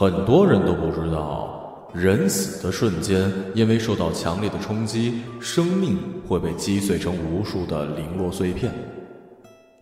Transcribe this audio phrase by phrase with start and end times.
[0.00, 8.72] 很多人都不知道，人死的瞬间，因为受到强烈的冲击，生命会被击碎成无数的零落碎片。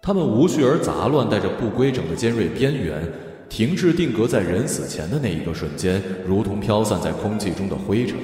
[0.01, 3.07] 它们无序而杂乱，带着不规整的尖锐边缘，
[3.51, 8.17] 停滞定格在人死前的那一个瞬间，如同飘散在空气中的灰尘。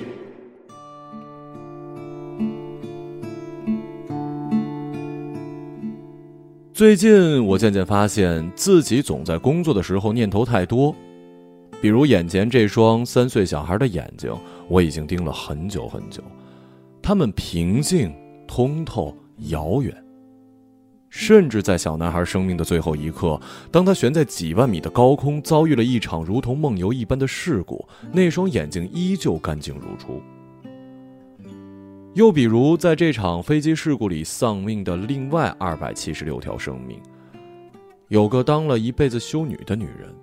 [6.72, 10.96] 最近，我渐渐发现自己总在工作的时候念头太多，
[11.82, 14.32] 比如眼前这双三岁小孩的眼睛，
[14.68, 16.22] 我已经盯了很久很久，
[17.02, 18.14] 他们平静、
[18.46, 19.12] 通透、
[19.48, 19.92] 遥远。
[21.10, 23.38] 甚至在小男孩生命的最后一刻，
[23.72, 30.22] 当他悬在几万米的高空，遭遇了一场如同梦游一般的事故，那双眼睛依旧干净如初。
[32.14, 37.00] 又比如，在这场飞机事故里丧命的另外二百七十六条生命，
[38.06, 40.14] 有个当了一辈子修女的女人，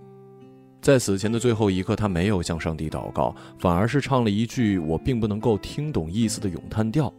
[0.82, 7.14] 在死前的最后一刻，他没有向上帝祷告，反而是唱了一句我并不能够听懂意思的咏叹调。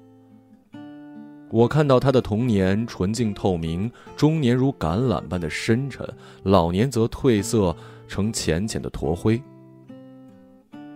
[1.50, 6.08] 我看到他的童年纯净透明，中年如橄榄般的深沉，
[6.44, 7.76] 老年则褪色
[8.08, 9.40] 成浅浅的驼灰。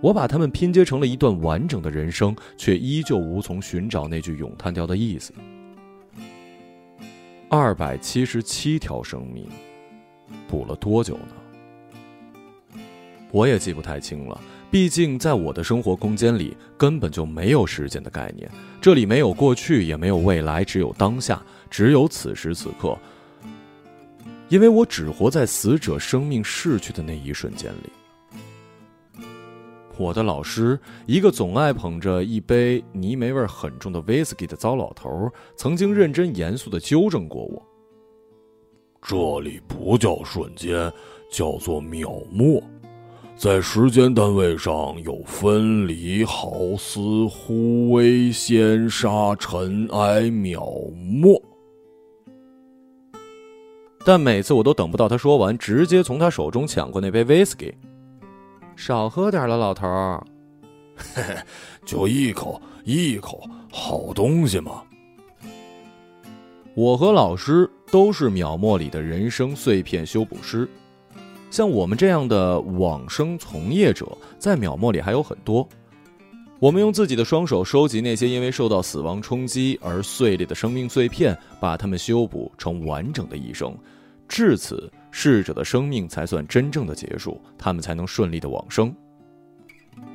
[0.01, 5.35] 我把它们拼接成了一段完整的人生，却依旧无从寻找那句咏叹调的意思。
[7.51, 9.49] 二百七十七条生命，
[10.49, 11.44] 补了多久呢？
[13.35, 14.41] 我也记不太清了。
[14.71, 18.49] 毕竟，在我的生活空间里，根本就没有时间的概念。
[18.81, 22.97] 这里没有过去，也没有未来，只有当下，只有此时此刻。
[24.49, 29.19] 因为我只活在死者生命逝去的那一瞬间里。
[29.99, 37.61] 我的老师，一个总爱捧着一杯泥煤味很重的威士忌的糟老头，曾经认真严肃的纠正过我
[39.03, 40.93] ：“这里不叫瞬间，
[41.33, 42.63] 叫做秒末，
[43.37, 51.41] 在时间单位上有分离、毫丝、忽微、先杀、尘埃、秒末。”
[54.07, 57.75] 但每次我都等不到他说完，直接从他手中抢过那杯威士忌。
[58.77, 60.23] 少喝点了，老头儿。
[60.97, 61.35] 嘿嘿，
[61.87, 64.83] 就一口一口，好东西嘛。
[66.75, 70.69] 我和老师都是秒末里的人生碎片修补师，
[71.55, 74.05] 像我们这样的往生从业者，
[74.41, 75.69] 在秒末里还有很多。
[76.59, 83.73] 我们用自己的双手收集那些因为受到死亡冲击而碎裂的生命碎片，把它们修补成完整的一生。
[84.27, 84.91] 至此。
[85.13, 88.93] 逝者的生命才算真正的结束，他们才能顺利的往生。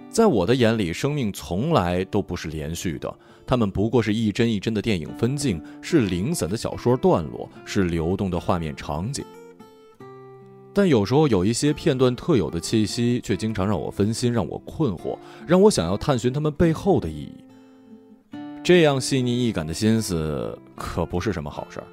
[0.09, 3.17] 在我的眼里，生命从来都不是连续的，
[3.47, 9.23] 他们不过是一帧一帧的电影分镜，是零散的小说段落，是流动的画面场景。
[10.73, 17.33] 但有时候有一些片段特有的气息，却经常让我分心，让我困惑，让我想要探寻他们背后的意义。
[18.63, 21.87] 这样细腻易感的心思，可不是什么好事儿。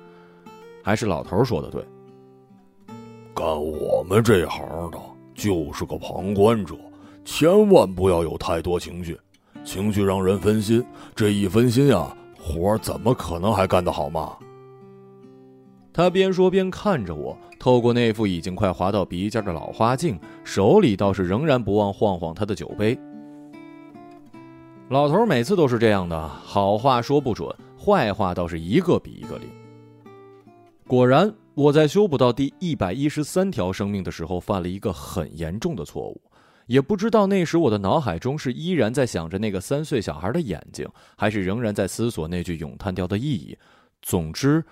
[0.83, 1.83] 还是老头说的对。
[3.35, 4.99] 干我们这行的，
[5.35, 6.75] 就是个旁观者，
[7.25, 9.19] 千万不要有太多情绪，
[9.65, 14.37] 情绪让人分心，这一分心啊，活怎么可能还干得好嘛？
[15.97, 22.99] 他边说边看着我，透过那副已经快滑到鼻尖的老花镜，手里倒是仍然不忘晃晃他的酒杯。
[24.91, 27.49] 老头每次都是这样的，好话说不准，
[27.83, 29.49] 坏话倒是一个比一个灵。
[30.87, 31.35] 果然。
[31.55, 36.21] 我在修补到第一百一十三条生命的时候，犯了一个很严重的错误，
[36.67, 40.87] 也不知道那时我的脑海中是依然在想着那个三岁小孩的眼睛，
[41.17, 43.57] 还是仍然在思索那句咏叹调的意义。
[44.03, 44.63] 总之，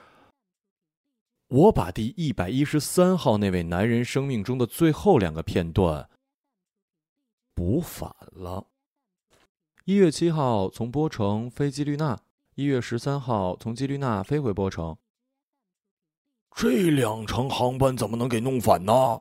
[1.54, 6.08] 我把第一百一十三号那位男人生命中的最后两个片段
[7.54, 8.66] 补反了。
[9.84, 12.18] 一月七号从波城飞基律纳，
[12.56, 14.96] 一月十三号从基律纳飞回波城。
[16.56, 19.20] 这两程航班怎么能给弄反呢？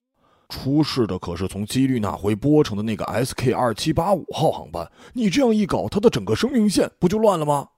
[0.49, 4.91] 出事的可是从基律纳回波城的那个 SK 二七八五号航班。
[5.13, 7.69] 你这样一搞，他的整个生命线不就乱了吗？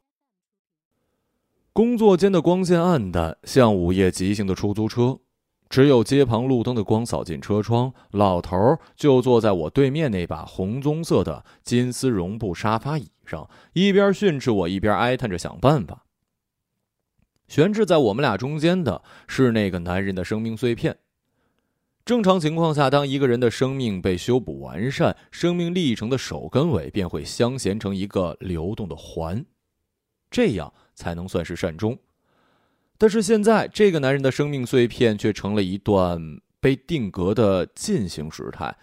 [1.76, 5.20] 工作间的光线暗淡，像午夜急行的出租车，
[5.68, 7.94] 只有街旁路灯的光扫进车窗。
[8.12, 16.06] 老头就坐在我对面那把红棕色的金丝绒布沙发椅上，一边训斥我，一边哀叹着想办法。
[17.50, 20.98] 悬置在我们俩中间的是那个男人的生命碎片。
[22.06, 29.46] 正常情况下，当一个人的生命被修补完善，生命历程的首跟尾便会相衔成一个流动的环，
[30.32, 31.98] 这样才能算是善终。
[32.98, 38.76] 但是现在，这个男人的生命碎片却成了一段被定格的进行时态，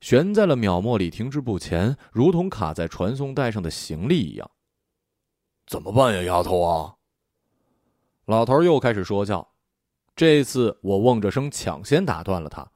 [0.00, 4.50] 悬在了秒末里，停滞不前，如同卡在传送带上的行李一样。
[5.66, 6.96] 怎么办呀，丫头啊！
[8.26, 9.48] 老头又开始说教。
[10.16, 12.70] 这次我瓮着声抢先打断了他。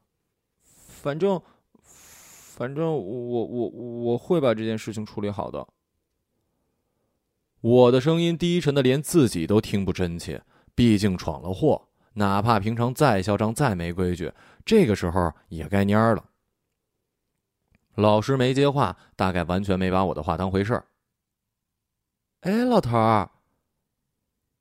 [0.63, 1.41] 反正，
[1.83, 5.67] 反正我我我会把这件事情处理好的。
[7.61, 10.43] 我的声音低沉的连自己都听不真切，
[10.75, 14.33] 毕竟闯了祸，哪怕平常再嚣张再没规矩，
[14.65, 16.25] 这个时候也该蔫了。
[17.97, 20.85] 老师没接话，大概完全没把我的话当回事儿。
[22.43, 23.31] 哎，老头儿。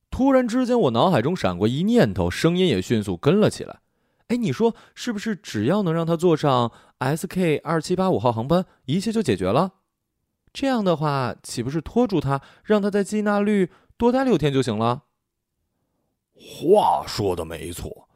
[0.09, 3.81] 突然之间，我脑海中闪过一念头，声音也迅速跟了起来。
[4.29, 5.35] 哎，你说是不是？
[5.35, 9.73] 只要能让他坐上 SK 二七八五号航班，一切就解决了？
[10.59, 15.03] 这样的话，岂不是拖住他，让他在基纳律多待六天就行了？
[16.33, 18.09] 话说的没错，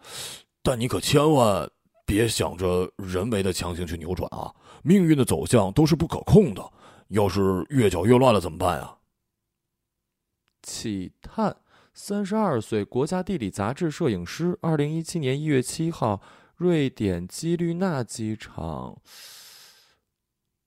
[0.63, 1.69] 但你可千万
[2.03, 4.51] 别想着人为的强行去扭转啊！
[4.81, 6.67] 命运的走向都是不可控的，
[7.09, 8.97] 要是越搅越乱了怎么办呀？
[10.63, 11.55] 启探。
[11.93, 14.57] 三十二岁，国家地理杂志摄影师。
[14.61, 16.19] 二零一七年一月七号，
[16.55, 18.97] 瑞典基律纳机场。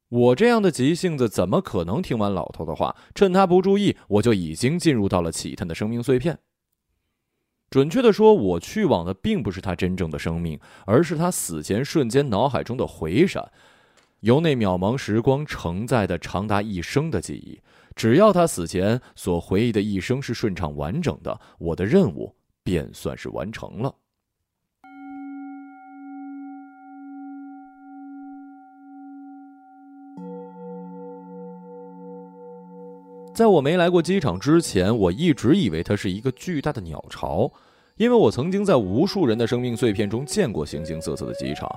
[0.09, 2.95] 我这样的急性子，怎么可能听完老头的话？
[3.15, 6.39] 趁他不注意，我就已经进入到了启探的生命碎片。
[7.71, 13.51] 准确的说，我去往的并不是他真正的生命，而是他死前瞬间脑海中的回闪，
[14.21, 17.61] 由那渺茫时光承载的长达一生的记忆。
[17.97, 23.93] 只要他死前所回忆的一生是顺畅完整的，我的任务便算是完成了。
[33.35, 37.51] 在我没来过机场之前，我一直以为它是一个巨大的鸟巢，
[37.97, 41.69] 因为我曾经在无数人的生命碎片中见过形形色色的机场。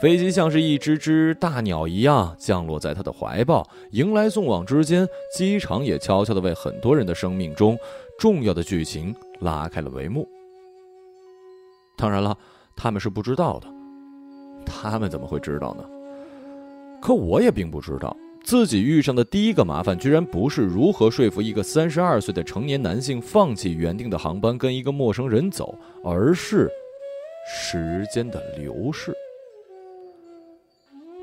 [0.00, 7.76] 飞机像是一只只大鸟一样降落在他的怀抱，迎来送往之间，机场也悄悄地为很多人的生命中
[8.16, 10.26] 重要的剧情拉开了帷幕。
[11.98, 12.38] 当然了，
[12.76, 13.66] 他们是不知道的，
[14.64, 15.84] 他们怎么会知道呢？
[17.02, 26.68] 可我也并不知道，自己遇上的第一个麻烦，居然不是如何说服一个三十二岁的成年男性放弃原定的航班跟一个陌生人走，而是
[27.46, 29.14] 时间的流逝。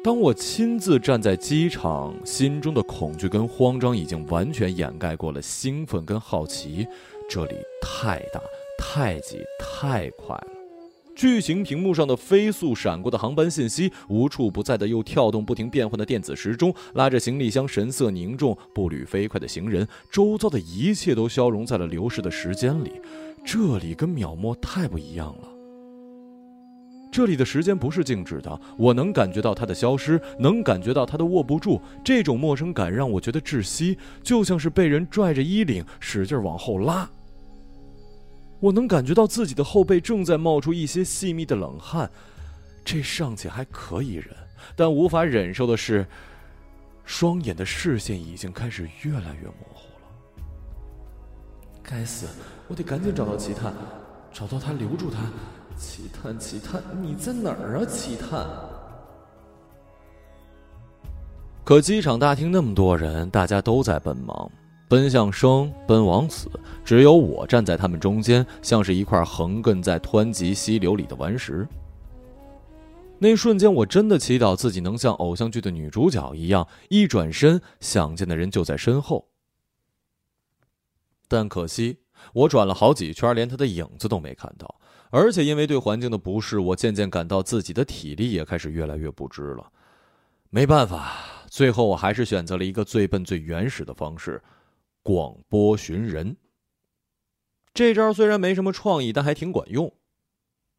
[0.03, 6.87] 当我亲自站在机场，心中的恐惧跟慌张已经完全掩盖过了兴奋跟好奇。
[7.29, 8.41] 这里太大、
[8.77, 10.56] 太挤、太快了。
[11.17, 23.01] 巨型屏幕上的飞速闪过的航班信息，无处不在的又跳动、不停变换的电子时钟，拉着行李箱、神色凝重、步履飞快的行人，周遭的一切都消融在了流逝的时间里。
[23.43, 25.47] 这里跟秒末太不一样了。
[27.11, 31.81] 这里的时间不是静止的，我能感觉到它的消失，能感觉到它的握不住。
[32.03, 37.09] 这种陌生感让我觉得窒息，就像是被人拽着衣领使劲往后拉。
[38.59, 42.09] 我能感觉到自己的后背正在冒出一些细密的冷汗，
[42.83, 44.35] 这尚且还可以忍，
[44.75, 46.05] 但无法忍受的是，
[47.05, 50.43] 双眼的视线已经开始越来越模糊了。
[51.83, 52.27] 该死，
[52.67, 53.73] 我得赶紧找到奇探，
[54.33, 55.19] 找到他，留住他。
[55.77, 57.85] 奇探，奇探，你在哪儿啊？
[57.85, 58.47] 奇探。
[61.63, 64.49] 可机场大厅那么多人，大家都在奔忙，
[64.89, 66.49] 奔向生，奔往死，
[66.85, 71.67] 只有我站在他们中间，像是一块横亘在湍急溪流里的顽石。
[73.19, 79.27] 那瞬间，我真的祈祷自己能像偶像剧的女主角一样，一转身，想见的人就在身后。
[81.27, 81.97] 但可惜，
[82.31, 84.79] 我转了好几圈，连他的影子都没看到。
[85.09, 89.69] 而且因为对环境的不适，我渐渐感到自己的体力也开始越来越不支了。
[90.49, 91.11] 没办法，
[91.49, 94.41] 最后我还是选择了一个最笨、最原始的方式——
[95.07, 96.35] 广播寻人。
[97.73, 99.93] 这招虽然没什么创意，但还挺管用。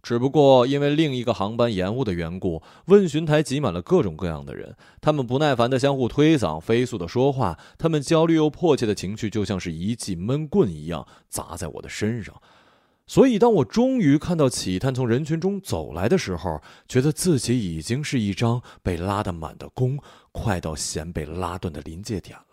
[0.02, 12.38] 只不过因为另一个航班延误的缘故，问询台挤满了各种各样的人，他们不耐烦的相互推搡，飞速的说话，他们焦虑又迫切的情绪就像是一记闷棍一样砸在我的身上。
[13.06, 19.98] 所以，当我终于看到启探从人群中走来的时候，觉得自己已经是一张被拉得满的弓，
[20.32, 22.44] 快到弦被拉断的临界点了。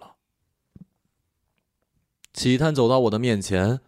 [2.35, 3.79] 启探走到我的面前，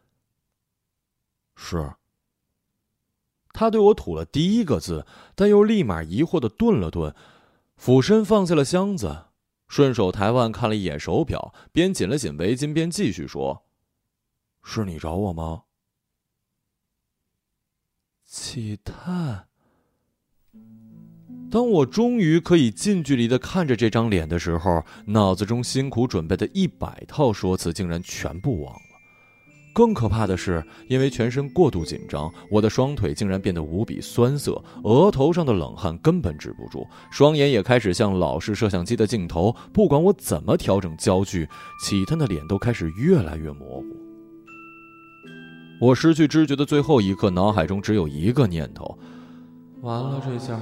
[1.54, 1.96] 是。
[3.52, 7.14] 他对我吐了第一个字，但又立马疑惑的顿了顿，
[7.76, 9.26] 俯身放下了箱子，
[9.68, 13.66] 顺手抬腕看了一眼手表，边紧了紧围巾边继续说
[14.64, 15.64] ：“是你找我吗？”
[18.24, 19.50] 启探，
[21.50, 28.82] 当我终于可以近距离的看着这张脸的时候，脑子中辛苦准备的一百套说辞竟然全部忘了。
[29.74, 41.48] 更可怕的是，因为全身过度紧张，我的双腿竟然变得无比酸涩，额头上的冷汗根本止不住，双眼也开始像老式摄像机的镜头，不管我怎么调整焦距，
[41.80, 43.86] 启他的脸都开始越来越模糊。
[45.80, 48.98] 我失去知觉的最后一刻，脑海中只有一个念头：
[49.82, 50.60] 完了，这下。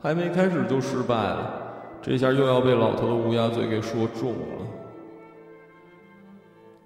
[0.00, 1.62] 还没开始就失败了，
[2.00, 4.66] 这下又要被老头的乌鸦嘴给说中了。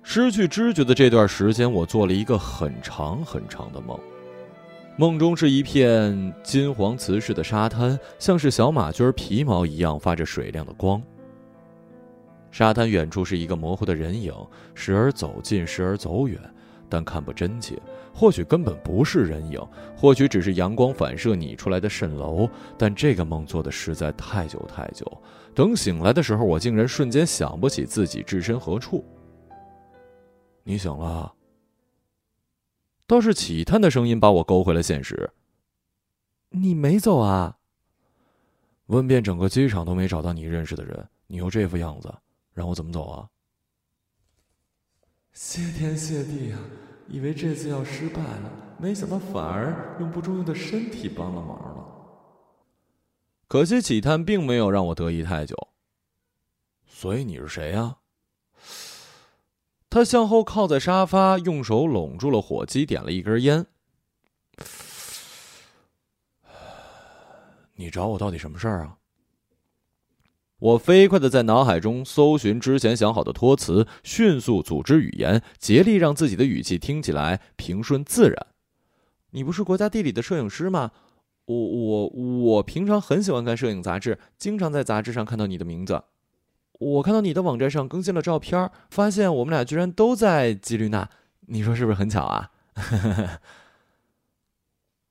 [0.03, 3.99] 失去知觉的这段时间，我做了一个很长很长的梦，
[4.97, 11.01] 梦中是一片金黄瓷似的沙滩，像是小马驹皮毛一样发着水亮的光。
[12.51, 14.35] 沙滩远处是一个模糊的人影，
[14.75, 16.39] 时而走近，时而走远。
[16.93, 17.81] 但看不真切，
[18.13, 19.59] 或许根本不是人影，
[19.97, 22.47] 或许只是阳光反射拟出来的蜃楼。
[22.77, 25.11] 但这个梦做的实在太久太久，
[25.55, 29.03] 等醒来的时候，我竟然瞬间想不起自己置身何处。
[30.65, 31.33] 你醒了？
[33.07, 35.31] 倒是启探的声音把我勾回了现实。
[36.51, 37.57] 你没走啊？
[38.89, 42.13] 问遍整个机场都没找到你认识的人，你又这副样子，
[42.53, 43.27] 让我怎么走啊？
[45.33, 46.59] 谢天谢地啊！
[47.09, 51.85] 以为这次要失败了，没想到反而用不中用的身体帮了忙了。
[53.49, 55.57] 可惜启探并没有让我得意太久。
[56.87, 57.97] 所以你是谁呀？
[59.91, 63.67] 他向后靠在沙发，用手拢住了火机，点了一根烟。
[67.75, 68.99] 你找我到底什么事儿啊？
[70.63, 78.47] 我飞快的在脑海中搜寻之前想好的托词，迅速组织语言，竭力让自己的语气听起来平顺自然。
[79.33, 80.93] 你不是国家地理的摄影师吗？
[81.47, 86.01] 我我我平常很喜欢看摄影杂志，经常在杂志上看到你的名字。
[86.79, 91.11] 我看到你的网站上更新了照片，发现我们俩居然都在吉律纳，
[91.49, 92.51] 你说是不是很巧啊？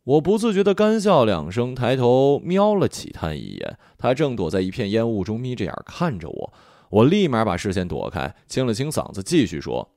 [0.04, 6.54] 我不自觉的干笑两声，抬头瞄了启探一眼，他正躲在一片烟雾中眯着眼看着我。
[6.90, 9.94] 我立马把视线躲开，清了清嗓子，继续说：“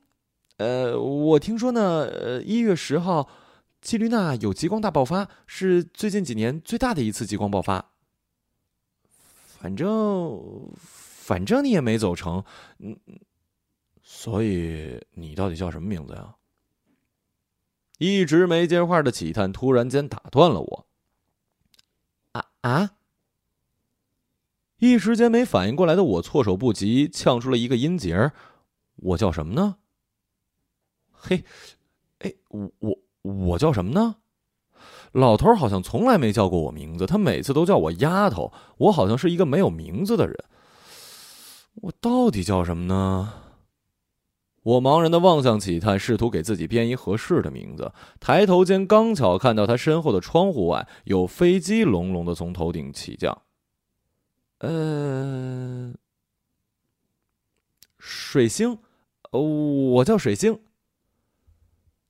[0.58, 3.28] 呃，我听说呢，呃，一月十号，
[3.80, 7.92] 基律纳有极光大爆发，是最近几年最大的一次极光爆发。
[9.58, 12.44] 反正，反正你也没走成，
[12.78, 12.94] 嗯，
[14.02, 16.34] 所以你到底叫什么名字呀？”
[17.98, 20.86] 一直没接话的启探突然间打断了我。
[22.32, 22.90] 啊啊！
[24.78, 28.32] 一时间没反应过来的我措手不及，呛出了一个音节
[28.96, 29.76] 我叫什么呢？
[31.12, 31.44] 嘿，
[32.18, 34.16] 哎，我我我叫什么呢？
[35.12, 38.52] 老头好像从来没叫过我名字，他每次都叫我丫头。
[38.78, 40.36] 我好像是一个没有名字的人。
[41.74, 43.43] 我到底叫什么呢？
[44.64, 47.92] 我茫然的望向启探，试图给自己编一合适的名字。
[48.18, 53.42] 抬头间，刚巧看到他身后的窗户外有飞机隆隆的从头顶起降。
[54.60, 55.92] 呃，
[57.98, 58.78] 水星，
[59.32, 60.58] 我叫水星。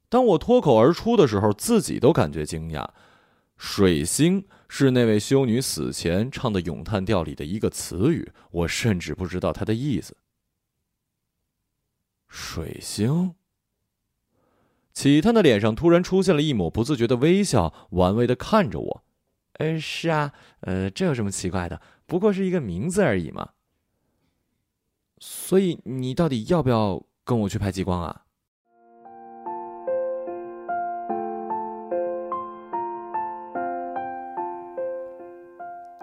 [0.09, 2.89] 当我脱口而出的时候，自己都感觉惊讶。
[3.57, 10.17] 水星是那位修女死前唱的咏叹调里的一个词语，我甚至不知道它的意思。
[12.37, 13.33] 水星。
[14.93, 19.05] 启探的脸上突然出现了一抹不自觉的微笑，玩味的看着我。
[19.59, 21.81] 呃，是啊，呃，这有什么奇怪的？
[22.07, 23.51] 不过是一个名字而已嘛。
[25.21, 28.23] 所以你到底要不要跟我去拍极光啊？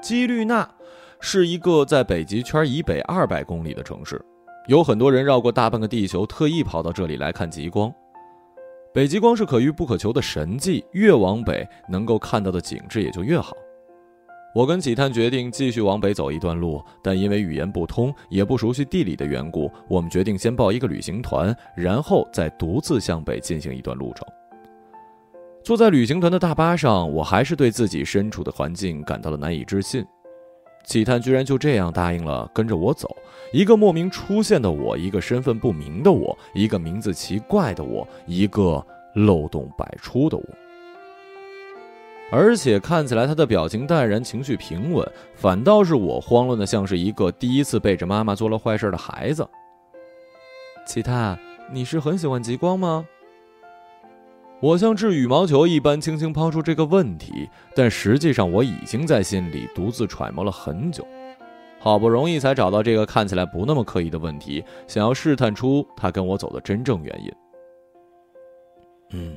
[0.01, 0.75] 基律纳
[1.19, 4.25] 是一个在北极圈以北二百公里的城市。
[4.67, 7.91] 有很多人绕过大半个地球，特意跑到这里来看极光。
[8.93, 13.53] 北极光是可遇不可求的神迹，越往北能够看到的景致也就越好。
[14.53, 24.27] 我跟启探决定继续往北走一段路，但因为语言不通，也不熟悉地理的缘故，我们决定先报一个旅行团，然后再独自向北进行一段路程。
[25.63, 30.05] 坐在旅行团的大巴上，我还是对自己身处的环境感到了难以置信。
[30.83, 33.15] 启探居然就这样答应了跟着我走，
[33.53, 40.43] 一个莫名出现的我，一个身份不明的我，一个名字奇怪的我，一个漏洞百出的我。
[42.31, 49.45] 而且看起来他的表情淡然，情绪平稳，反倒是我慌乱的像是一个第一次背着妈妈做了坏事的孩子。
[50.85, 51.37] 启探，
[51.71, 53.05] 你是很喜欢极光吗？
[54.61, 61.05] 我像掷羽毛球一般轻轻抛出这个问题，但实际上我已经在心里独自揣摩了很久，
[61.79, 67.31] 好不容易才找到这个看起来不那么刻意的问题，想要试探出他跟我走的真正原因。
[69.13, 69.35] 嗯，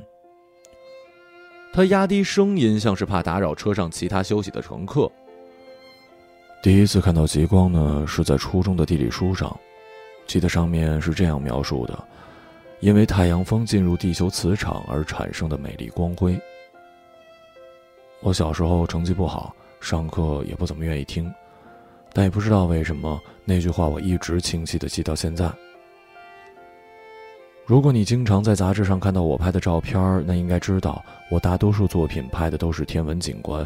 [1.73, 5.11] 他压低声音，像是怕打扰车上其他休息的乘客。
[6.61, 9.59] 第一次看到极光呢，是在初中的地理书上，
[10.27, 12.07] 记得上面是这样描述的。
[12.79, 16.39] 因为太阳风进入地球磁场而产生的美丽光辉。
[18.21, 21.33] 我小时候成绩不好，上课也不怎么愿意听，
[22.13, 25.51] 但也不知道为什么那句话我一直清晰的记到现在。
[27.65, 33.65] 如果你经常在杂志上看到我拍的照片，那应该知道我大多数作品拍的都是天文景观。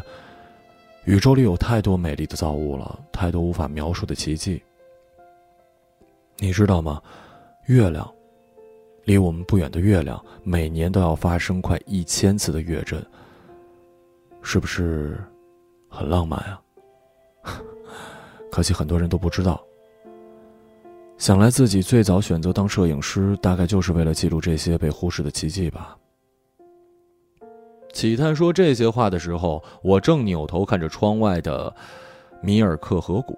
[1.04, 4.62] 宇宙里有太多美丽的造物了，太多无法描述的奇迹。
[6.38, 7.00] 你知道吗？
[7.66, 8.10] 月亮。
[9.10, 13.04] 离我们不远的月亮，每年都要发生快一千次的月震，
[14.40, 15.18] 是不是
[15.88, 16.62] 很浪漫啊？
[18.52, 19.60] 可惜很多人都不知道。
[21.18, 25.98] 想来自己最早选择当摄影师，大概就是为了记录这些被忽视的奇迹吧。
[27.92, 31.74] 启探说这些话的时候，我正扭头看着窗外的
[32.40, 33.36] 米尔克河谷。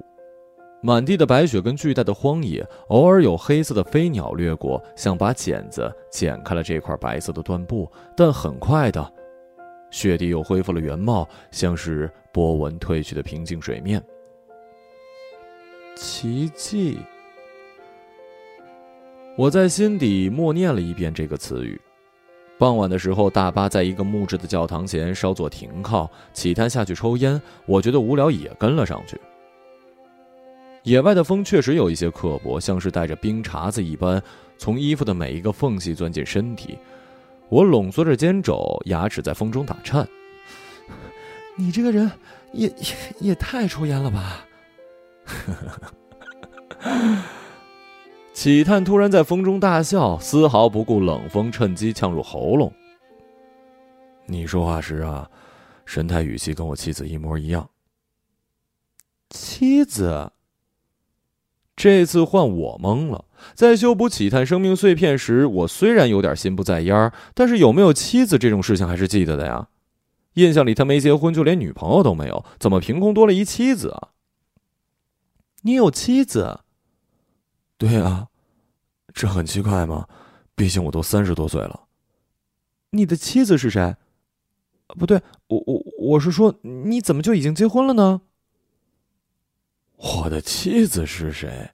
[0.84, 7.88] 满地的白雪跟巨大的荒野，偶尔有黑色的飞鸟掠过，像把剪子剪开了这块白色的缎布。
[8.16, 9.12] 但很快的，
[9.92, 14.02] 雪地又恢复了原貌，像是波纹褪去的平静水面。
[15.94, 16.98] 奇迹，
[19.36, 21.80] 我在心底默念了一遍这个词语。
[22.58, 27.40] 傍晚的时候，大巴在一个木质的教堂前稍作停靠，启探下去抽烟。
[27.66, 29.16] 我觉得无聊，也跟了上去。
[30.84, 34.20] 野外的风确实有一些刻薄，像是带着冰碴子一般，
[34.59, 36.76] 从衣服的每一个缝隙钻进身体。
[37.48, 40.09] 我拢缩着肩肘，牙齿在风中打颤。
[41.57, 42.11] 你这个人
[42.52, 42.74] 也也
[43.20, 44.44] 也太抽烟了吧！
[48.35, 52.72] 启探突然在风中大笑，丝毫不顾冷风趁机呛入喉咙。
[54.26, 55.30] 你说话时啊，
[55.85, 57.68] 神态语气跟我妻子一模一样。
[59.30, 60.33] 妻子。
[61.74, 69.68] 这次换我懵了，在修补启探生命碎片时，我虽然有点心不在焉儿但是有没有妻子这种事情还是记得的呀。
[70.35, 74.08] 印象里他没结婚，就连女朋友都没有，怎么凭空多了一妻子啊？
[75.62, 76.61] 你有妻子？
[77.76, 78.28] 对啊，
[79.12, 80.06] 这很奇怪吗？
[80.54, 81.85] 毕竟我都三十多岁了。
[82.90, 83.96] 你的妻子是谁？
[84.88, 88.20] 不对，我我我是说，你怎么就已经结婚了呢？
[90.02, 91.70] 我的妻子是谁？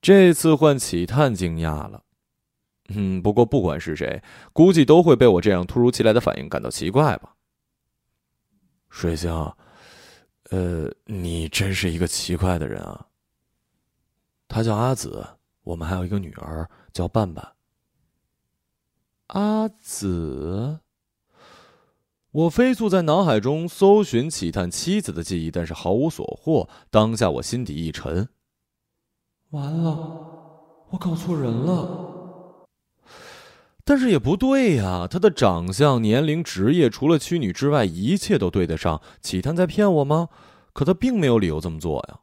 [0.00, 2.02] 这次换启探惊讶了。
[2.88, 7.34] 嗯，不过不管是谁，估计都会被我这样突如其来的反应感到奇怪吧。
[8.90, 9.30] 水星，
[10.50, 13.06] 呃，你真是一个奇怪的人啊。
[14.48, 15.26] 他叫阿紫，
[15.62, 17.52] 我们还有一个女儿叫半半。
[19.28, 20.80] 阿紫。
[22.32, 26.66] 我飞速在脑海中搜寻启探妻子的记忆，但是毫无所获。
[26.90, 28.26] 当下我心底一沉，
[29.50, 29.90] 完了，
[30.88, 32.66] 我搞错人了。
[33.84, 39.02] 但是也不对呀，他的长相、年龄、职业，除了妻女之外，一切都对得上。
[39.20, 40.30] 启探在骗我吗？
[40.72, 42.20] 可他并没有理由这么做呀。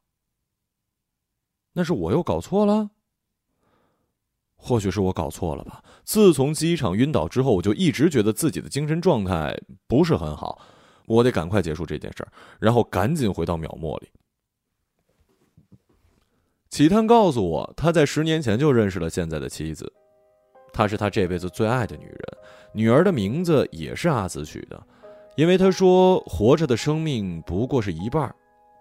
[1.73, 2.89] 那是我又搞错了。
[4.61, 5.81] 或许是我搞错了吧。
[6.03, 10.61] 自从机场晕倒之后，我就一直觉得自己的精神状态不是很好。
[11.07, 14.09] 我得赶快结束这件事儿，然后赶紧回到秒末里。
[16.69, 19.91] 启探告诉我，他在十年前就认识了现在的妻子，
[20.71, 22.19] 她是他这辈子最爱的女人，
[22.73, 24.79] 女儿的名字也是阿紫取的，
[25.35, 28.35] 因为他说，活着的生命不过是一半儿。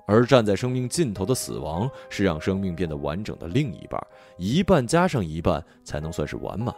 [0.09, 4.05] 而站在生命尽头的死亡，是让生命变得完整的另一半，
[4.39, 6.75] 一半加上一半，才能算是完满。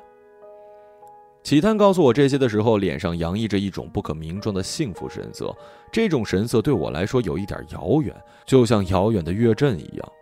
[1.45, 5.57] 启探告诉我这些的时候，脸上洋溢着一种不可名状的幸福神色。
[5.93, 8.15] 这种神色对我来说有一点遥远，
[8.45, 10.13] 就像遥远的月震一样。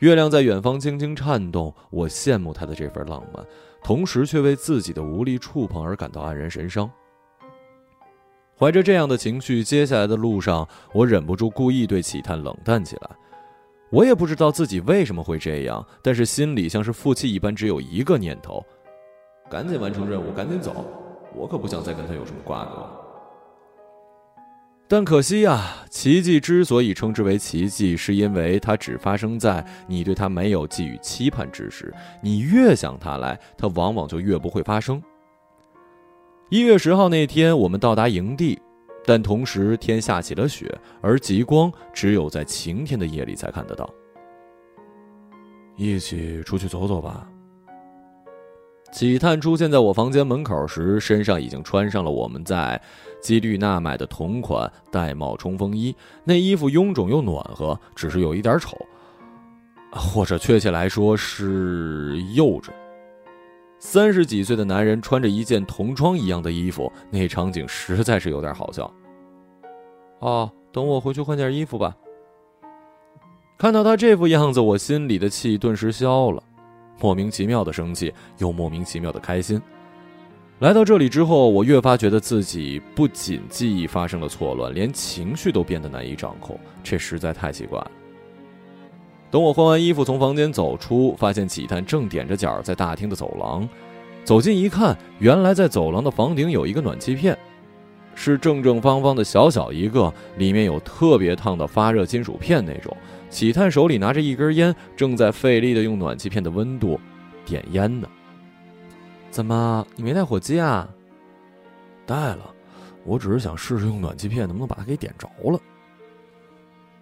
[0.00, 3.46] 月亮在远方轻轻颤动，我羡慕它的这份浪漫，
[3.82, 6.90] 同时却为自己的无力触碰而感到黯然神伤。
[8.58, 13.10] 怀着这样的情绪，接下来的路上，我忍不住故意对启探冷淡起来。
[13.90, 18.60] 我也不知道自己为什么会这样，但是心里像是负气一般，只有一个念头：
[19.48, 20.84] 赶紧完成任务，赶紧走。
[21.34, 22.86] 我可不想再跟他有什么瓜葛。
[24.88, 31.94] 但可惜呀，奇迹之所以称之为奇迹，是因为它只发生在你对它没有寄予期盼之时。
[32.20, 35.00] 你越想它来，它往往就越不会发生。
[36.50, 38.58] 一月十号那天，我们到达营地，
[39.04, 43.86] 但同时天下起了雪，而极光只有在晴天的夜里才看得到。
[45.76, 47.28] 一起出去走走吧。
[48.90, 52.80] 启探出现在我房间门口时，身上已经穿上了我们在
[53.20, 55.94] 基律纳买的同款玳瑁冲锋衣。
[56.24, 58.74] 那衣服臃肿又暖和，只是有一点丑，
[59.92, 62.70] 或者确切来说是幼稚。
[63.78, 68.92] 三十几岁的男人穿着一件童装一样的衣服，那场景实在是有点好笑。
[70.18, 71.96] 哦，等我回去换件衣服吧。
[73.56, 76.42] 看到他这副样子，我心里的气顿时消了。
[77.00, 79.60] 莫名其妙的生气，又莫名其妙的开心。
[80.58, 87.90] 来到这里之后，我越发觉得自己不仅记忆发生了错乱，连情绪都变得难以掌控，这实在太奇怪了。
[89.30, 93.68] 等我换完衣服从房间走出，发现启探正踮着脚在大厅的走廊。
[94.24, 97.36] 走近一看，原来在走廊的房顶有一个暖气片，
[98.14, 102.96] 是正正方方的小小一个，里面有特别烫的发热金属片那种。
[103.30, 106.98] 启探手里拿着一根烟，正在费力的用暖气片的温度
[107.44, 108.08] 点烟呢。
[109.30, 110.88] 怎么，你没带火机啊？
[112.06, 112.50] 带了，
[113.04, 115.60] 我只是想试试用暖气片能不能把它给点着了。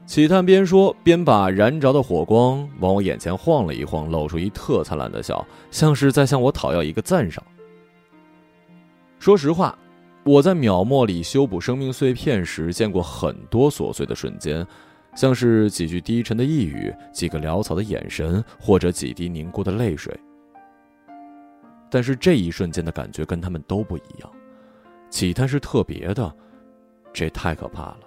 [0.06, 7.42] 启探边说边把燃着的火光往我眼前晃了一晃，露出一特灿烂的笑，像是在向我讨要一个赞赏。
[9.18, 9.76] 说实话，
[10.24, 14.64] 我在秒末里修补生命碎片时，见过很多琐碎的瞬间。
[15.16, 20.14] 像是几句低沉的呓语，几个潦草的眼神，或者几滴凝固的泪水。
[21.90, 24.30] 但是这一瞬间的感觉跟他们都不一样，
[25.10, 26.32] 启探是特别的，
[27.12, 28.00] 这太可怕了。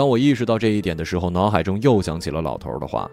[0.00, 3.06] 当我意识到这一点的时候，脑海中又想起了老头的话：“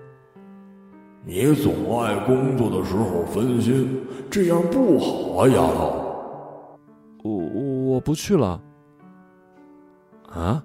[1.28, 6.80] 你总爱工作的时候分心，这样不好啊，丫头。”
[7.28, 8.62] 我我不去了。
[10.30, 10.63] 啊？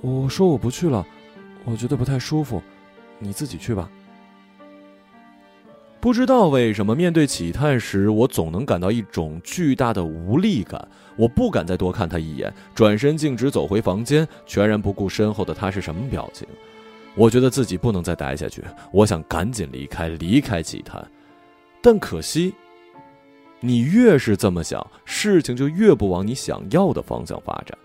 [0.00, 1.04] 我说我不去了，
[1.64, 2.62] 我觉得不太舒服，
[3.18, 3.90] 你自己去吧。
[6.02, 10.88] 不知道为什么，面对启探时，我总能感到一种巨大的无力感。
[11.14, 16.44] 我不敢再多看他一眼，转身径直走回房间，全然不顾身后的他是什么表情。
[17.14, 21.08] 我觉得自己不能再待下去，我想赶紧离开，离开启探。
[21.80, 22.52] 但可惜，
[23.60, 27.78] 你越是这么想，事情就越不往你想要的方向发展。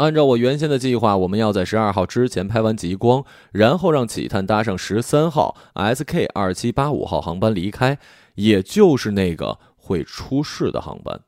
[0.00, 7.98] 按照我原先的计划，我们要在十二号之前拍完极光，然后让启探搭上十三号 SK 二七八五号航班离开，
[8.36, 11.20] 也就是那个会出事的航班。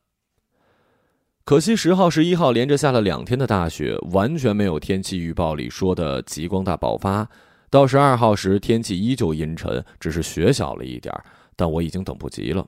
[1.44, 7.28] 可惜十号、十一号连着下了两天的大雪，完全没有天气预报里说的极光大爆发。
[7.68, 11.14] 到十二号时，天气依旧阴沉，只是雪小了一点
[11.56, 12.66] 但我已经等不及了。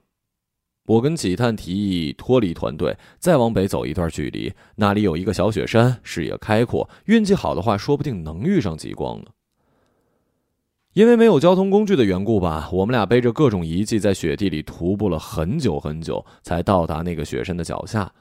[0.86, 9.26] 我跟启探提议脱离团队，再往北走一段距离，那里有一个小雪山，视野开阔，运气好的话，说不定能遇上极光呢。
[10.92, 18.12] 因为没有交通工具的缘故吧，我们俩背着各种仪器在雪地里徒步了很久很久，才到达那个雪山的脚下。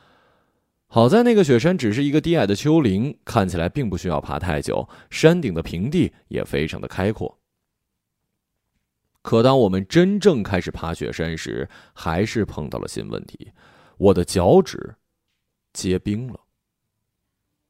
[0.88, 7.38] 好在那个雪山只是一个低矮的丘陵，看起来并不需要爬太久，山顶的平地也非常的开阔。
[9.24, 13.52] 可当我们真正开始爬雪山时，还是碰到了新问题，
[13.98, 14.96] 我的脚趾
[15.72, 16.42] 结冰了。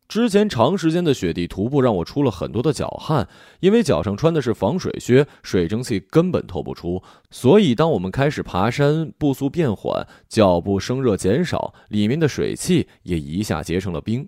[0.10, 3.28] 之前长时间的雪地徒步让我出了很多的脚汗，
[3.62, 7.02] 因为脚上穿的是防水靴，水蒸气根本透不出。
[7.32, 14.28] 所以，当我们开始爬山，步速变缓，脚步生热减少，里面的水汽也一下结成了冰。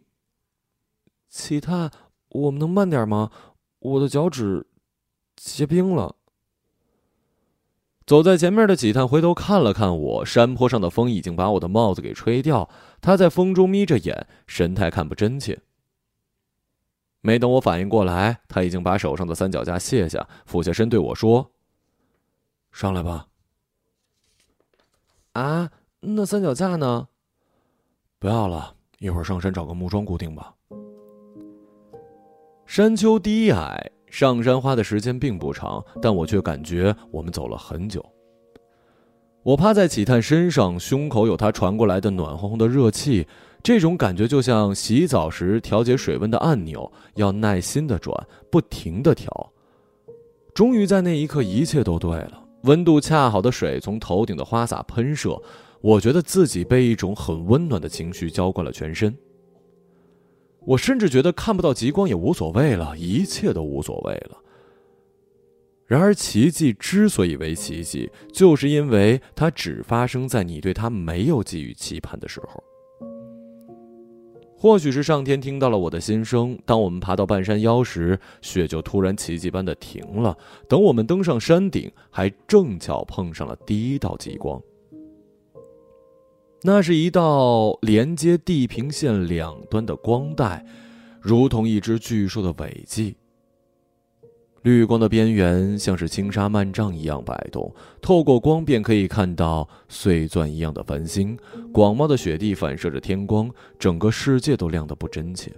[1.28, 1.92] 启探，
[2.30, 3.32] 我们能慢点吗？
[3.80, 4.66] 我的脚趾
[5.36, 6.16] 结冰了。
[8.06, 12.70] 走在前面的几探回头看了看我，山坡上的风已经把我的帽子给吹掉。
[13.02, 15.60] 他在风中眯着眼，神态看不真切。
[17.22, 21.52] 没等我反应过来，他已经把手上的三脚架卸下，俯下身对我说
[22.72, 23.26] ：“上来吧。”
[25.34, 27.08] 啊，那三脚架呢？
[28.20, 30.54] 不要了，一会儿上山找个木桩固定吧。
[32.68, 33.92] 山丘低矮。
[34.16, 38.02] 上山花的时间并不长，但我却感觉我们走了很久。
[39.44, 43.28] 我趴在启探身上，胸口有他传过来的暖烘烘的热气，
[43.62, 48.16] 这种感觉就像洗澡时调节水温的按钮，要耐心的转，
[48.50, 49.52] 不停的调。
[50.54, 55.38] 终于在那一刻，一切都对了，温度恰好的水从头顶的花洒喷射，
[55.82, 59.14] 我觉得自己被一种很温暖的情绪浇灌了全身。
[60.66, 64.38] 我甚至觉得看不到极光也无所谓了，一切都无所谓了。
[65.86, 72.64] 然而，奇迹之所以为奇迹，就是因为它只发生在你对它没有寄予期盼的时候。
[74.58, 80.36] 或许是上天听到了我的心声，当我们爬到半山腰时，雪就突然奇迹般的停了。
[80.68, 84.60] 等我们登上山顶，还正巧碰上了第一道极光。
[86.68, 90.66] 那是一道连接地平线两端的光带，
[91.22, 93.16] 如同一只巨兽的尾迹。
[94.64, 101.38] 绿光的边缘像是轻纱幔帐一样摆动，透过光便可以看到碎钻一样的繁星。
[101.72, 103.48] 广袤的雪地反射着天光，
[103.78, 105.54] 整个世界都亮得不真切。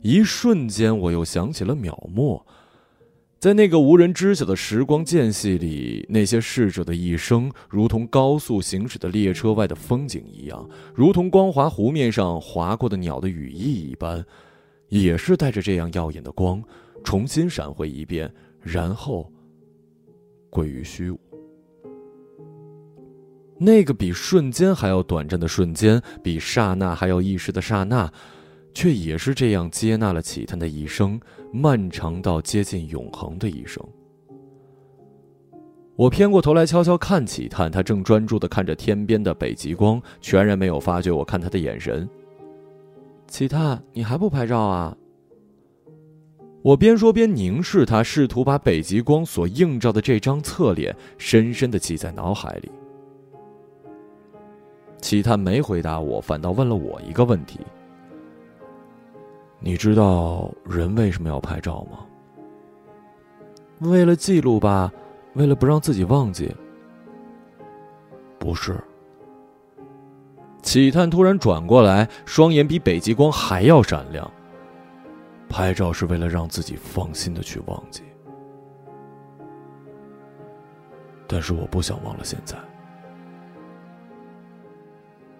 [0.00, 2.46] 一瞬间，我又想起了秒末，
[3.44, 14.24] 在那个无人知晓的时光间隙里，那些逝者的一生，如同高速行驶的列车外的风景一样，如同光滑湖面上划过的鸟的羽翼一般，
[14.88, 16.64] 也是带着这样耀眼的光。
[17.04, 19.30] 重新闪回一遍，然后
[20.48, 21.20] 归于虚无。
[23.58, 28.10] 那个比瞬间还要短暂的瞬间，比刹那还要一时的刹那，
[28.72, 31.20] 却也是这样接纳了启探的一生，
[31.56, 33.80] 漫长到接近永恒的一生。
[35.94, 42.10] 我偏过头来悄悄看起探，他正专注的看着天边的北极光，全然没有发觉我看他的眼神。
[43.28, 44.96] 启探，你还不拍照啊？
[46.62, 52.72] 我边说边凝视他，试图把北极光所映照的这张侧脸深深的记在脑海里。
[55.00, 57.60] 齐探没回答我，反倒问了我一个问题
[59.64, 62.00] ：“你知道人为什么要拍照吗？
[63.80, 64.92] 为了记录吧，
[65.32, 66.54] 为了不让自己忘记。
[68.38, 68.78] 不是。”
[70.60, 74.30] 启探突然转过来，双眼比北极光还要闪亮。
[75.48, 78.02] 拍照是为了让自己放心的去忘记，
[81.26, 82.54] 但是我不想忘了现在。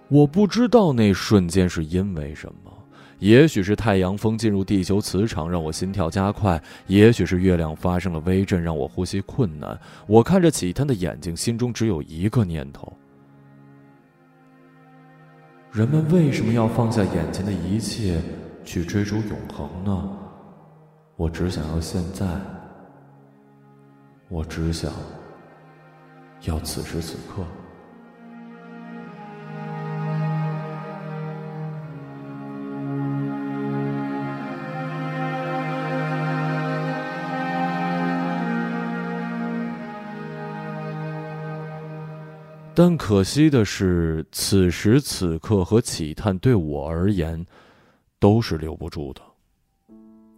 [0.09, 2.64] 我不知道那瞬间是因为什么，
[3.25, 9.81] 也许是太阳风进入地球磁场让我心跳加快，也许是月亮发生了微震让我呼吸困难。
[10.07, 12.93] 我看着启探的眼睛，心中只有一个念头：
[15.73, 18.21] 人们为什么要放下眼前的一切？
[18.63, 20.19] 去追逐永恒呢？
[21.17, 22.27] 我只想要现在，
[24.29, 24.93] 我只想
[26.43, 27.43] 要此时此刻。
[42.87, 47.47] 但可惜的是，此时此刻和启探对我而言。
[48.21, 49.23] 都是留不住的。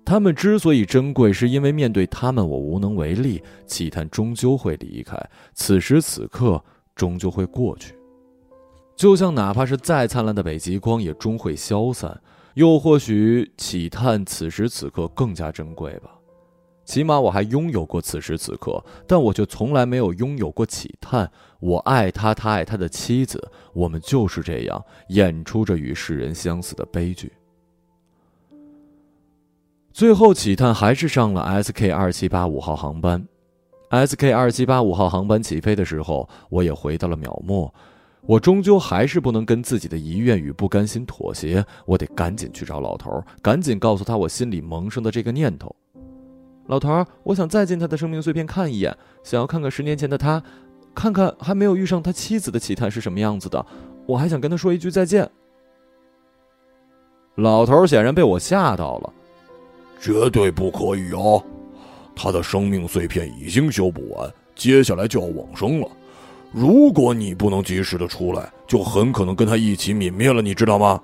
[0.04, 3.42] 他们之所以珍贵，是因为面对他们，我无能为力。
[3.66, 5.16] 启探终究会离开，
[5.54, 6.62] 此时此刻
[6.94, 7.96] 终究会过去。
[8.94, 12.20] 就像哪怕是再灿烂的北极光，也终会消散。
[12.54, 16.16] 又或许，启探此时此刻更加珍贵吧。
[16.87, 21.31] 起码我还拥有过此时此刻，但我却从来没有拥有过启探。
[21.59, 27.33] 我爱他，他爱他的妻子，我们就是这样演出着与世人相似的悲剧。
[29.92, 33.27] 最后，启探还是上了 SK 二七八五号航班。
[33.90, 37.72] SK 二七八五号航班起飞的时候，我也回到了秒末。
[38.22, 45.75] 我终究还是不能跟自己的遗愿与不甘心妥协，我得赶紧去找老头，赶紧告诉他我心里萌生的这个念头。
[46.66, 50.42] 老头儿，我想再进他的生命碎片看一眼，想要看看十年前的他，
[50.94, 53.64] 看看还没有遇上他妻子的启探是什么样子的。
[54.07, 55.29] 我还想跟他说一句再见。
[57.37, 59.12] 老头儿显然被我吓到了。
[60.00, 61.42] 绝对不可以啊！
[62.14, 65.88] 他的生命碎片已经修补完，接下来就要往生了。
[66.52, 71.00] 如果你不能及时的出来，就很可能跟他一起泯灭了，你知道吗？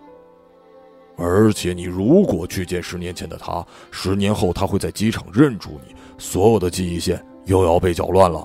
[1.23, 8.45] 而且你如果去见十年前的他，十年后他会在机场认出你，所有的记忆线又要被搅乱了。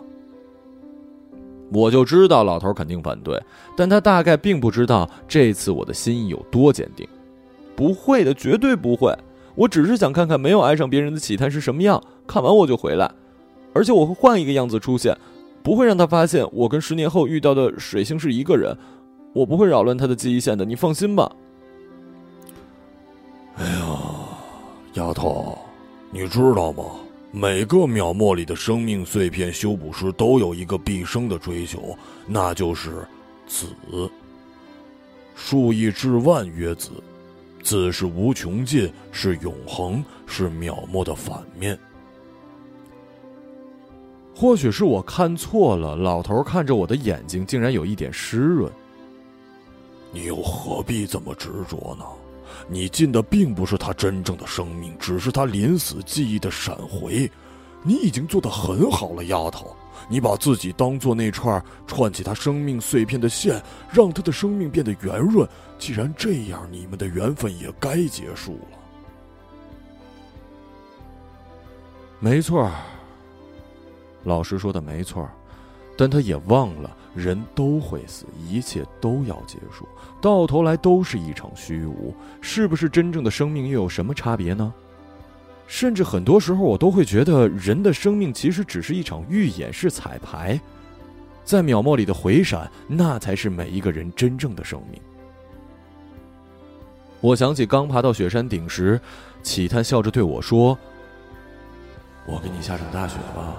[1.74, 3.42] 我就知道老头肯定反对，
[3.76, 7.08] 但他大概并不知道这次我的心意有多坚定。
[7.76, 9.12] 不会的，绝对不会。
[9.56, 13.12] 我只是想看看没有爱上别人的启探是什么样，看完我就回来，
[13.74, 15.18] 而且我会换一个样子出现，
[15.64, 18.78] 不会让他发现我跟十年后遇到的水星是一个人，
[19.34, 21.32] 我不会扰乱他的记忆线的，你放心吧。
[23.58, 24.00] 哎呀，
[24.94, 25.58] 丫头，
[26.12, 26.84] 你知道吗？
[27.32, 33.06] 每个秒末里的生命碎片修补师都有一个毕生的追求，那就是
[33.48, 33.68] 子。
[35.36, 36.92] 数亿至万曰子。
[37.64, 41.78] 子是无穷尽，是永恒，是渺末的反面。
[44.34, 48.72] 或许是我看错了，老头看着我的眼睛，竟然有一点湿润。
[50.14, 52.06] 你又何必这么执着呢？
[52.68, 57.30] 你进的并不是他真正的生命，只是他临死记忆的闪回。
[57.84, 59.76] 你已经做得很好了，丫头。
[60.10, 65.48] 你把自己当做那串串起他生命碎片的线，让他的生命变得圆润。
[65.78, 68.78] 既然这样，你们的缘分也该结束了。
[72.20, 72.72] 没错。
[74.24, 75.30] 老师说的没错，
[75.98, 79.88] 但他也忘了，人都会死，一切都要结束，
[80.22, 82.14] 到头来都是一场虚无。
[82.40, 84.72] 是不是真正的生命又有什么差别呢？
[85.66, 90.58] 甚至很多时候，我都会觉得，人的生命其实只是一场预演式彩排，
[91.44, 95.02] 在秒末里的回闪，那才是每一个人真正的生命。
[97.20, 99.02] 我想起刚爬到雪山顶时，
[99.42, 100.78] 启探笑着对我说
[102.28, 103.58] ：“我给你下场大雪吧。”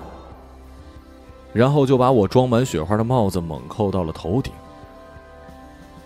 [1.52, 4.52] 然后就把我装满雪花的帽子猛扣到了头顶。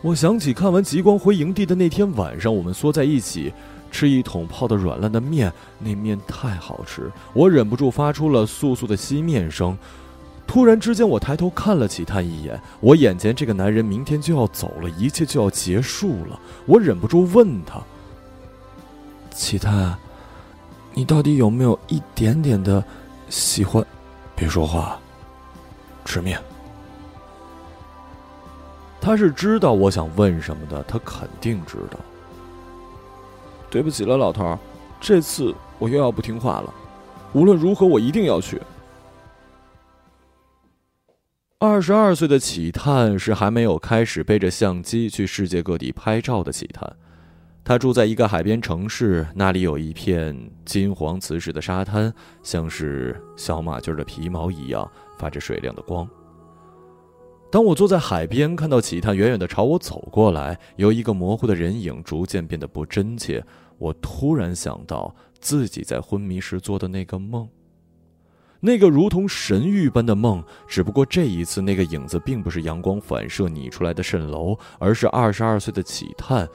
[0.01, 3.53] 我想起看完《极光回营地》的那天晚上，我们缩在一起
[3.91, 9.79] 吃一桶泡的软烂的面，那面太好吃，我忍不住发出了簌簌的吸面声。
[10.45, 16.39] 突然之间，我抬头看了齐探一眼，我眼前这个男人明天就要走了，一切就要结束了。
[16.67, 17.81] 我忍不住问他
[19.31, 19.97] ：“齐探，
[20.93, 22.85] 你到底有没有一点点的
[23.29, 23.87] 喜欢？
[24.35, 24.99] 别说话。”
[26.05, 26.41] 吃面。
[29.01, 31.99] 他是知道我想问什么的，他肯定知道。
[33.69, 34.59] 对不起了，老头儿，
[35.01, 36.73] 这次我又要不听话了。
[37.33, 38.61] 无论如何，我一定要去。
[41.59, 46.97] 二十二岁的启探是还没有开始背着相机去世界各地拍照的启探。
[47.65, 52.13] 他住在一个海边城市，那里有一片金黄瓷实的沙滩，
[52.43, 54.91] 像是小马驹的皮毛一样。
[55.23, 56.09] 发着水亮的光。
[57.49, 63.45] 当我坐在海边，看到启探远远的朝我走过来，有一个模糊的人影逐渐变得不真切。
[63.79, 67.49] 我突然想到自己在昏迷时做的那个梦，
[68.59, 70.43] 那个如同神谕般的梦。
[70.67, 76.49] 只不过这一次，那个影子并不是阳光反射拟出来的蜃楼，而是二十二岁的启探，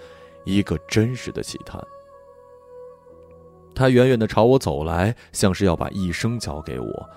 [0.43, 1.81] 一个真实的启探。
[3.75, 7.09] 他远远的朝我走来，像是要把一生交给我。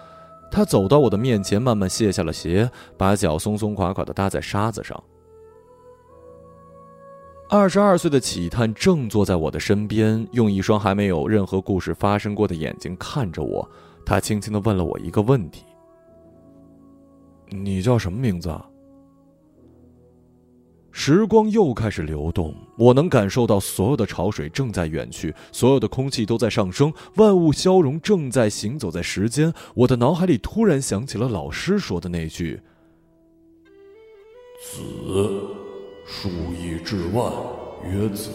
[0.51, 5.03] 他走到我的面前，慢慢卸下了鞋，把脚松松垮垮的搭在沙子上。
[7.49, 13.69] 二十二岁的启探正坐在我的身边，用一双还没有任何故事发生过的眼睛看着我。
[14.07, 15.65] 他轻轻的问了我一个问题
[17.51, 18.70] ：“你叫什么名字？”啊
[20.93, 29.53] 时光又开始流动，我能感受到所有的潮水正在远去，所有的空气都在上升，万物消融正在行走在时间。
[29.75, 32.61] 我的脑海里突然想起了老师说的那句
[34.61, 34.83] ：“子，
[36.05, 37.33] 数以至万，
[37.85, 38.31] 曰子。”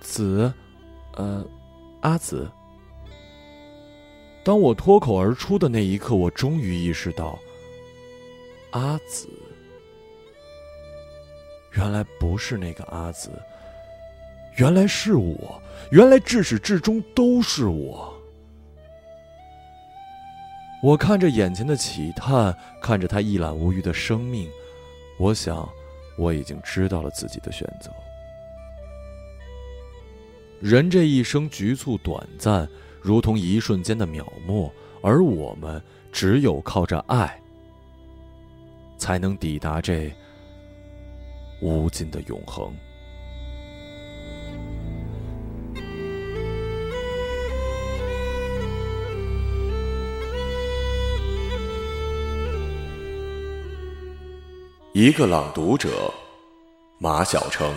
[0.00, 0.52] 子，
[1.14, 1.46] 呃，
[2.00, 2.50] 阿子。
[4.44, 7.38] 当我脱口而出的那一刻，我终于意识到，
[8.72, 9.28] 阿紫。
[11.72, 13.30] 原来不是那个阿紫，
[14.56, 18.12] 原来是我，原来至始至终都是我。
[20.82, 24.50] 我看着眼前的启探，看着他一览无余的生命，
[25.18, 25.68] 我想，
[26.18, 27.90] 我已经知道了自己的选择。
[30.60, 32.68] 人这一生局促短暂，
[33.00, 35.82] 如同一瞬间的秒墨，而我们
[36.12, 37.40] 只有靠着爱，
[38.98, 40.12] 才能抵达这。
[41.62, 42.76] 无尽的永恒。
[54.92, 56.12] 一个朗读者，
[56.98, 57.72] 马晓成。